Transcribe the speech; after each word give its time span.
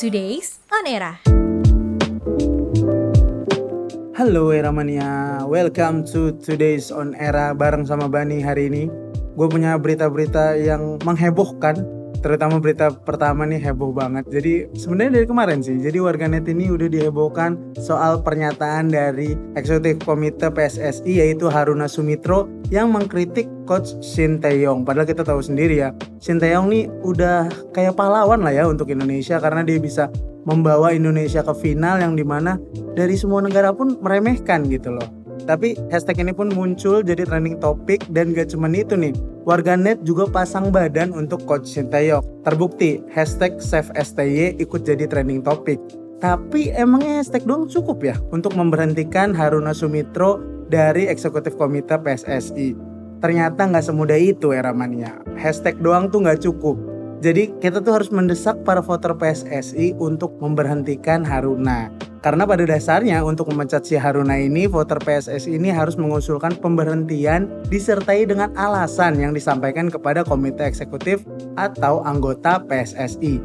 Today's 0.00 0.56
On 0.72 0.88
Era. 0.88 1.20
Halo 4.16 4.48
Eramania, 4.48 5.44
welcome 5.44 6.08
to 6.08 6.40
Today's 6.40 6.88
On 6.88 7.12
Era 7.12 7.52
bareng 7.52 7.84
sama 7.84 8.08
Bani 8.08 8.40
hari 8.40 8.72
ini. 8.72 8.88
Gue 9.36 9.44
punya 9.52 9.76
berita-berita 9.76 10.56
yang 10.56 10.96
menghebohkan 11.04 11.84
terutama 12.20 12.60
berita 12.60 12.92
pertama 12.92 13.48
nih 13.48 13.60
heboh 13.60 13.92
banget. 13.92 14.28
Jadi 14.28 14.68
sebenarnya 14.76 15.20
dari 15.20 15.26
kemarin 15.26 15.60
sih. 15.64 15.76
Jadi 15.80 15.98
warganet 16.00 16.44
ini 16.48 16.68
udah 16.68 16.88
dihebohkan 16.88 17.58
soal 17.80 18.20
pernyataan 18.20 18.92
dari 18.92 19.34
eksekutif 19.56 20.00
komite 20.04 20.52
PSSI 20.52 21.24
yaitu 21.24 21.48
Haruna 21.48 21.88
Sumitro 21.88 22.48
yang 22.68 22.92
mengkritik 22.92 23.48
coach 23.64 23.96
Shin 24.04 24.38
Taeyong. 24.38 24.84
Padahal 24.84 25.08
kita 25.08 25.24
tahu 25.26 25.40
sendiri 25.40 25.80
ya, 25.80 25.90
Shin 26.22 26.38
Taeyong 26.38 26.68
nih 26.70 26.86
udah 27.02 27.50
kayak 27.74 27.96
pahlawan 27.96 28.44
lah 28.44 28.54
ya 28.54 28.64
untuk 28.68 28.88
Indonesia 28.92 29.40
karena 29.42 29.66
dia 29.66 29.80
bisa 29.80 30.12
membawa 30.48 30.92
Indonesia 30.96 31.44
ke 31.44 31.52
final 31.52 32.00
yang 32.00 32.16
di 32.16 32.24
mana 32.24 32.56
dari 32.96 33.16
semua 33.16 33.44
negara 33.44 33.76
pun 33.76 34.00
meremehkan 34.00 34.64
gitu 34.68 34.96
loh. 34.96 35.19
Tapi 35.44 35.78
hashtag 35.88 36.24
ini 36.24 36.32
pun 36.34 36.50
muncul 36.52 37.04
jadi 37.04 37.22
trending 37.28 37.60
topik 37.60 38.04
dan 38.12 38.32
gak 38.34 38.52
cuman 38.52 38.74
itu 38.74 38.96
nih. 38.96 39.14
Warganet 39.48 40.02
juga 40.04 40.28
pasang 40.28 40.68
badan 40.68 41.14
untuk 41.16 41.44
Coach 41.48 41.68
Sintayong. 41.68 42.24
Terbukti 42.44 43.00
hashtag 43.12 43.60
Save 43.60 43.92
STY 43.96 44.60
ikut 44.60 44.82
jadi 44.84 45.08
trending 45.08 45.40
topik. 45.40 45.80
Tapi 46.20 46.68
emangnya 46.76 47.24
hashtag 47.24 47.48
doang 47.48 47.64
cukup 47.64 48.04
ya 48.04 48.16
untuk 48.28 48.52
memberhentikan 48.52 49.32
Haruna 49.32 49.72
Sumitro 49.72 50.36
dari 50.68 51.08
eksekutif 51.08 51.56
komite 51.56 51.96
PSSI? 51.96 52.76
Ternyata 53.20 53.68
nggak 53.68 53.84
semudah 53.84 54.16
itu 54.16 54.52
era 54.52 54.72
mania. 54.72 55.20
Hashtag 55.36 55.80
doang 55.80 56.08
tuh 56.08 56.24
nggak 56.24 56.40
cukup. 56.44 56.89
Jadi 57.20 57.52
kita 57.60 57.84
tuh 57.84 58.00
harus 58.00 58.08
mendesak 58.08 58.64
para 58.64 58.80
voter 58.80 59.12
PSSI 59.12 59.92
untuk 60.00 60.40
memberhentikan 60.40 61.20
Haruna. 61.20 61.92
Karena 62.24 62.48
pada 62.48 62.64
dasarnya 62.64 63.20
untuk 63.20 63.52
memecat 63.52 63.84
si 63.84 63.96
Haruna 63.96 64.40
ini, 64.40 64.64
voter 64.64 64.96
PSSI 64.96 65.56
ini 65.56 65.68
harus 65.68 66.00
mengusulkan 66.00 66.56
pemberhentian 66.56 67.48
disertai 67.68 68.24
dengan 68.24 68.52
alasan 68.56 69.20
yang 69.20 69.36
disampaikan 69.36 69.92
kepada 69.92 70.24
komite 70.24 70.64
eksekutif 70.64 71.20
atau 71.60 72.00
anggota 72.08 72.60
PSSI. 72.64 73.40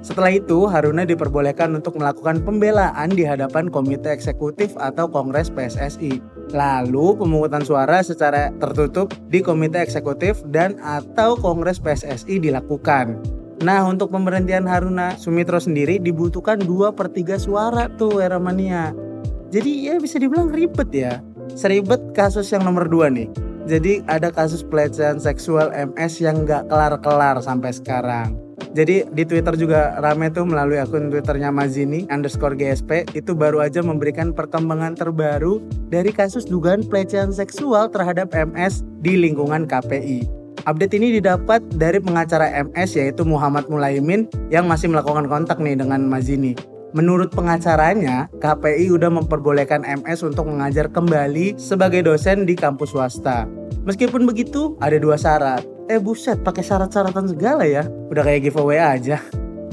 Setelah 0.00 0.32
itu, 0.32 0.64
Haruna 0.64 1.04
diperbolehkan 1.04 1.76
untuk 1.76 2.00
melakukan 2.00 2.40
pembelaan 2.40 3.12
di 3.12 3.20
hadapan 3.20 3.68
komite 3.68 4.08
eksekutif 4.08 4.72
atau 4.80 5.04
kongres 5.04 5.52
PSSI. 5.52 6.24
Lalu 6.56 7.20
pemungutan 7.20 7.60
suara 7.60 8.00
secara 8.00 8.48
tertutup 8.56 9.12
di 9.28 9.44
komite 9.44 9.76
eksekutif 9.76 10.40
dan 10.48 10.80
atau 10.80 11.36
kongres 11.36 11.76
PSSI 11.76 12.40
dilakukan. 12.40 13.20
Nah 13.60 13.84
untuk 13.84 14.08
pemberhentian 14.08 14.64
Haruna 14.64 15.20
Sumitro 15.20 15.60
sendiri 15.60 16.00
dibutuhkan 16.00 16.56
2 16.56 16.96
per 16.96 17.12
3 17.12 17.36
suara 17.36 17.92
tuh 17.92 18.24
era 18.24 18.40
mania. 18.40 18.96
Jadi 19.52 19.84
ya 19.84 20.00
bisa 20.00 20.16
dibilang 20.16 20.48
ribet 20.48 20.88
ya. 20.96 21.20
Seribet 21.52 22.00
kasus 22.16 22.48
yang 22.48 22.64
nomor 22.64 22.88
2 22.88 23.12
nih. 23.12 23.28
Jadi 23.68 24.00
ada 24.08 24.32
kasus 24.32 24.64
pelecehan 24.64 25.20
seksual 25.20 25.68
MS 25.76 26.24
yang 26.24 26.48
gak 26.48 26.72
kelar-kelar 26.72 27.36
sampai 27.44 27.70
sekarang. 27.76 28.49
Jadi 28.70 29.02
di 29.10 29.26
Twitter 29.26 29.58
juga 29.58 29.98
rame 29.98 30.30
tuh 30.30 30.46
melalui 30.46 30.78
akun 30.78 31.10
Twitternya 31.10 31.50
Mazini 31.50 32.06
underscore 32.06 32.54
GSP 32.54 33.18
itu 33.18 33.34
baru 33.34 33.66
aja 33.66 33.82
memberikan 33.82 34.30
perkembangan 34.30 34.94
terbaru 34.94 35.58
dari 35.90 36.14
kasus 36.14 36.46
dugaan 36.46 36.86
pelecehan 36.86 37.34
seksual 37.34 37.90
terhadap 37.90 38.30
MS 38.30 38.86
di 39.02 39.18
lingkungan 39.18 39.66
KPI. 39.66 40.22
Update 40.70 40.94
ini 40.94 41.18
didapat 41.18 41.64
dari 41.74 41.98
pengacara 41.98 42.46
MS 42.62 42.94
yaitu 42.94 43.26
Muhammad 43.26 43.66
Mulaimin 43.66 44.30
yang 44.54 44.70
masih 44.70 44.86
melakukan 44.92 45.26
kontak 45.26 45.58
nih 45.58 45.74
dengan 45.74 46.06
Mazini. 46.06 46.54
Menurut 46.90 47.30
pengacaranya, 47.30 48.26
KPI 48.42 48.90
udah 48.90 49.14
memperbolehkan 49.14 49.86
MS 49.86 50.26
untuk 50.26 50.50
mengajar 50.50 50.90
kembali 50.90 51.54
sebagai 51.54 52.02
dosen 52.02 52.46
di 52.46 52.58
kampus 52.58 52.90
swasta. 52.90 53.46
Meskipun 53.86 54.26
begitu, 54.26 54.74
ada 54.82 54.98
dua 54.98 55.14
syarat. 55.14 55.62
Eh 55.90 55.98
buset, 55.98 56.38
pakai 56.46 56.62
syarat-syaratan 56.62 57.34
segala 57.34 57.66
ya. 57.66 57.82
Udah 58.14 58.22
kayak 58.22 58.46
giveaway 58.46 58.78
aja. 58.78 59.18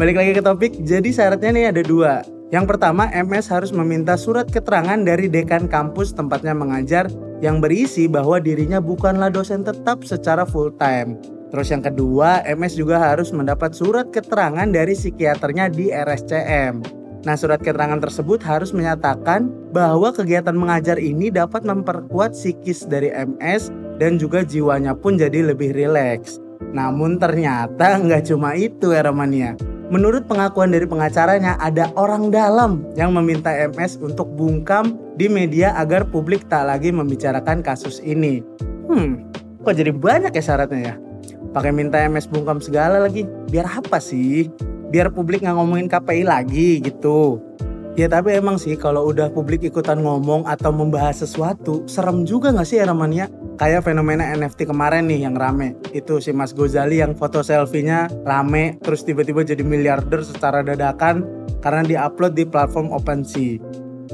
Balik 0.01 0.17
lagi 0.17 0.33
ke 0.33 0.41
topik, 0.41 0.73
jadi 0.81 1.05
syaratnya 1.13 1.53
nih 1.53 1.65
ada 1.69 1.85
dua. 1.85 2.25
Yang 2.49 2.73
pertama, 2.73 3.05
MS 3.13 3.53
harus 3.53 3.69
meminta 3.69 4.17
surat 4.17 4.49
keterangan 4.49 4.97
dari 4.97 5.29
dekan 5.29 5.69
kampus 5.69 6.17
tempatnya 6.17 6.57
mengajar 6.57 7.05
yang 7.37 7.61
berisi 7.61 8.09
bahwa 8.09 8.41
dirinya 8.41 8.81
bukanlah 8.81 9.29
dosen 9.29 9.61
tetap 9.61 10.01
secara 10.09 10.41
full 10.41 10.73
time. 10.81 11.21
Terus 11.53 11.69
yang 11.69 11.85
kedua, 11.85 12.41
MS 12.49 12.81
juga 12.81 12.97
harus 12.97 13.29
mendapat 13.29 13.77
surat 13.77 14.09
keterangan 14.09 14.65
dari 14.65 14.97
psikiaternya 14.97 15.69
di 15.69 15.93
RSCM. 15.93 16.81
Nah, 17.29 17.35
surat 17.37 17.61
keterangan 17.61 18.01
tersebut 18.01 18.41
harus 18.41 18.73
menyatakan 18.73 19.53
bahwa 19.69 20.09
kegiatan 20.09 20.57
mengajar 20.57 20.97
ini 20.97 21.29
dapat 21.29 21.61
memperkuat 21.61 22.33
psikis 22.33 22.89
dari 22.89 23.13
MS 23.13 23.69
dan 23.97 24.21
juga 24.21 24.45
jiwanya 24.45 24.93
pun 24.93 25.17
jadi 25.17 25.53
lebih 25.53 25.73
rileks. 25.73 26.41
Namun 26.73 27.17
ternyata 27.21 27.97
nggak 28.03 28.29
cuma 28.29 28.53
itu 28.57 28.93
ya 28.93 29.05
Romania. 29.05 29.57
Menurut 29.87 30.27
pengakuan 30.27 30.75
dari 30.75 30.83
pengacaranya, 30.83 31.55
ada 31.63 31.87
orang 31.95 32.27
dalam 32.27 32.83
yang 32.99 33.15
meminta 33.15 33.55
MS 33.55 34.03
untuk 34.03 34.27
bungkam 34.35 34.99
di 35.15 35.31
media 35.31 35.71
agar 35.79 36.03
publik 36.11 36.43
tak 36.51 36.67
lagi 36.67 36.91
membicarakan 36.91 37.63
kasus 37.63 38.03
ini. 38.03 38.43
Hmm, 38.91 39.31
kok 39.63 39.79
jadi 39.79 39.95
banyak 39.95 40.35
ya 40.35 40.43
syaratnya 40.43 40.79
ya? 40.91 40.95
Pakai 41.55 41.71
minta 41.71 42.03
MS 42.03 42.27
bungkam 42.27 42.59
segala 42.59 42.99
lagi. 42.99 43.23
Biar 43.47 43.79
apa 43.79 44.03
sih? 44.03 44.51
Biar 44.91 45.07
publik 45.07 45.47
nggak 45.47 45.55
ngomongin 45.55 45.87
KPI 45.87 46.27
lagi 46.27 46.83
gitu. 46.83 47.39
Ya 47.95 48.11
tapi 48.11 48.35
emang 48.35 48.59
sih 48.59 48.75
kalau 48.75 49.07
udah 49.07 49.31
publik 49.31 49.63
ikutan 49.63 50.03
ngomong 50.03 50.43
atau 50.45 50.69
membahas 50.69 51.23
sesuatu, 51.23 51.87
serem 51.87 52.27
juga 52.27 52.51
nggak 52.51 52.67
sih 52.67 52.77
ya 52.83 52.91
namanya? 52.91 53.31
Kayak 53.57 53.89
fenomena 53.89 54.23
NFT 54.37 54.69
kemarin 54.69 55.09
nih 55.09 55.25
yang 55.25 55.35
rame. 55.35 55.73
Itu 55.91 56.21
si 56.21 56.31
Mas 56.31 56.53
Gozali 56.53 57.01
yang 57.01 57.17
foto 57.17 57.41
selfie-nya 57.41 58.07
rame 58.23 58.77
terus 58.85 59.01
tiba-tiba 59.03 59.41
jadi 59.41 59.65
miliarder 59.65 60.21
secara 60.21 60.61
dadakan 60.61 61.25
karena 61.59 61.81
diupload 61.83 62.37
di 62.37 62.45
platform 62.45 62.93
OpenSea. 62.93 63.59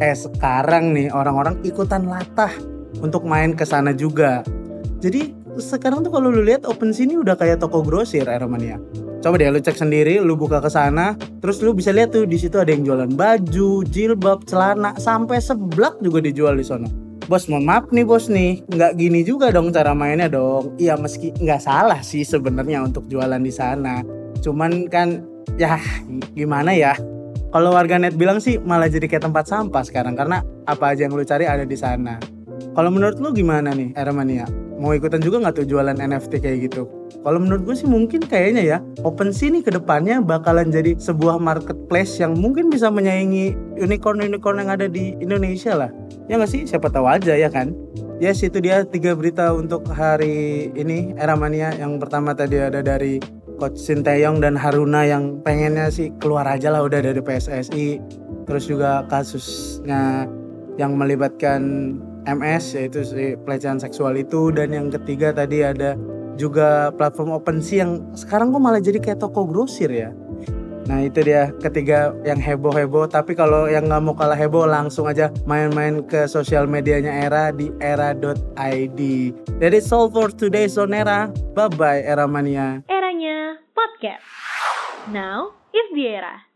Eh 0.01 0.15
sekarang 0.15 0.95
nih 0.95 1.11
orang-orang 1.13 1.59
ikutan 1.61 2.07
latah 2.07 2.49
untuk 3.03 3.27
main 3.27 3.53
ke 3.53 3.67
sana 3.67 3.91
juga. 3.93 4.41
Jadi 5.03 5.35
sekarang 5.59 6.01
tuh 6.01 6.09
kalau 6.09 6.33
lu 6.33 6.41
lihat 6.41 6.65
OpenSea 6.65 7.05
ini 7.05 7.19
udah 7.19 7.37
kayak 7.37 7.61
toko 7.61 7.85
grosir 7.85 8.25
Aeromania 8.25 8.81
Coba 9.23 9.39
deh 9.39 9.47
lu 9.47 9.63
cek 9.63 9.79
sendiri, 9.79 10.19
lu 10.19 10.35
buka 10.35 10.59
ke 10.59 10.67
sana, 10.67 11.15
terus 11.39 11.63
lu 11.63 11.71
bisa 11.71 11.95
lihat 11.95 12.11
tuh 12.11 12.27
di 12.27 12.35
situ 12.35 12.59
ada 12.59 12.75
yang 12.75 12.83
jualan 12.83 13.07
baju, 13.15 13.87
jilbab, 13.87 14.43
celana, 14.43 14.99
sampai 14.99 15.39
seblak 15.39 15.95
juga 16.03 16.19
dijual 16.19 16.59
di 16.59 16.67
sana 16.67 17.02
bos 17.27 17.47
mohon 17.47 17.65
maaf 17.67 17.87
nih 17.89 18.05
bos 18.05 18.27
nih. 18.27 18.63
Nggak 18.67 18.91
gini 18.99 19.19
juga 19.23 19.51
dong 19.51 19.71
cara 19.71 19.95
mainnya 19.95 20.27
dong. 20.27 20.75
Iya 20.79 20.99
meski 20.99 21.31
nggak 21.35 21.61
salah 21.63 22.01
sih 22.03 22.27
sebenarnya 22.27 22.83
untuk 22.83 23.07
jualan 23.07 23.39
di 23.39 23.53
sana. 23.53 24.03
Cuman 24.43 24.91
kan 24.91 25.23
ya 25.55 25.79
gimana 26.35 26.75
ya? 26.75 26.95
Kalau 27.53 27.69
warganet 27.77 28.17
bilang 28.17 28.41
sih 28.41 28.57
malah 28.57 28.89
jadi 28.89 29.05
kayak 29.05 29.29
tempat 29.29 29.45
sampah 29.47 29.83
sekarang. 29.85 30.17
Karena 30.17 30.41
apa 30.65 30.95
aja 30.95 31.05
yang 31.05 31.13
lu 31.13 31.23
cari 31.23 31.45
ada 31.47 31.63
di 31.63 31.77
sana. 31.77 32.17
Kalau 32.73 32.89
menurut 32.89 33.21
lu 33.21 33.29
gimana 33.31 33.71
nih 33.71 33.93
Ermania? 33.93 34.49
Mau 34.81 34.91
ikutan 34.91 35.21
juga 35.21 35.39
nggak 35.39 35.63
tuh 35.63 35.67
jualan 35.69 35.95
NFT 35.95 36.41
kayak 36.41 36.57
gitu? 36.67 36.89
Kalau 37.23 37.39
menurut 37.39 37.63
gue 37.63 37.75
sih 37.77 37.87
mungkin 37.87 38.19
kayaknya 38.25 38.63
ya 38.67 38.77
OpenSea 39.07 39.47
nih 39.53 39.63
ke 39.63 39.71
depannya 39.71 40.19
bakalan 40.19 40.67
jadi 40.73 40.99
sebuah 40.99 41.39
marketplace 41.39 42.19
yang 42.19 42.35
mungkin 42.35 42.67
bisa 42.67 42.91
menyaingi 42.91 43.55
unicorn-unicorn 43.79 44.59
yang 44.59 44.75
ada 44.75 44.91
di 44.91 45.15
Indonesia 45.23 45.71
lah 45.71 46.02
ya 46.27 46.39
nggak 46.39 46.51
sih? 46.51 46.61
Siapa 46.67 46.87
tahu 46.89 47.05
aja 47.07 47.35
ya 47.35 47.49
kan? 47.51 47.75
Yes 48.21 48.39
itu 48.45 48.61
dia 48.63 48.87
tiga 48.87 49.17
berita 49.17 49.51
untuk 49.51 49.83
hari 49.91 50.69
ini 50.77 51.17
era 51.19 51.35
mania. 51.35 51.75
Yang 51.75 52.07
pertama 52.07 52.31
tadi 52.37 52.61
ada 52.61 52.79
dari 52.79 53.19
coach 53.59 53.79
Sinteyong 53.79 54.39
dan 54.39 54.55
Haruna 54.55 55.03
yang 55.03 55.43
pengennya 55.43 55.91
sih 55.91 56.11
keluar 56.19 56.47
aja 56.47 56.71
lah 56.71 56.83
udah 56.85 56.99
dari 57.03 57.21
PSSI 57.21 57.99
terus 58.43 58.67
juga 58.67 59.07
kasusnya 59.07 60.27
yang 60.75 60.97
melibatkan 60.97 61.61
MS 62.23 62.79
yaitu 62.79 63.03
si 63.03 63.35
pelecehan 63.43 63.79
seksual 63.79 64.15
itu. 64.15 64.51
Dan 64.55 64.71
yang 64.71 64.87
ketiga 64.91 65.35
tadi 65.35 65.63
ada 65.63 65.99
juga 66.33 66.89
platform 66.97 67.37
OpenSea 67.37 67.85
yang 67.85 67.91
sekarang 68.17 68.49
kok 68.49 68.61
malah 68.63 68.81
jadi 68.81 68.97
kayak 68.97 69.21
toko 69.21 69.45
grosir 69.45 69.89
ya 69.93 70.09
Nah 70.87 71.03
itu 71.03 71.23
dia. 71.23 71.51
Ketiga 71.59 72.13
yang 72.27 72.39
heboh-heboh. 72.39 73.07
Tapi 73.07 73.33
kalau 73.33 73.67
yang 73.71 73.87
nggak 73.87 74.01
mau 74.03 74.15
kalah 74.15 74.37
heboh 74.37 74.67
langsung 74.67 75.07
aja 75.09 75.31
main-main 75.47 76.03
ke 76.05 76.27
sosial 76.27 76.67
medianya 76.69 77.11
Era 77.23 77.49
di 77.51 77.71
era.id 77.79 78.99
That 79.59 79.73
is 79.73 79.89
all 79.91 80.11
for 80.11 80.29
today's 80.31 80.75
on 80.75 80.93
Era 80.93 81.31
Bye-bye 81.55 82.03
Era 82.03 82.27
Mania. 82.27 82.83
Eranya 82.87 83.59
Podcast. 83.73 84.23
Now 85.11 85.55
is 85.75 85.87
the 85.95 86.07
era 86.07 86.52